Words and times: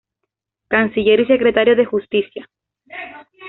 Canciller 0.67 1.19
y 1.19 1.25
secretario 1.27 1.75
de 1.75 1.85
Justicia. 1.85 2.49